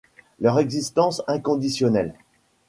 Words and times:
Leur 0.39 0.57
existence 0.59 1.21
inconditionnelle. 1.27 2.15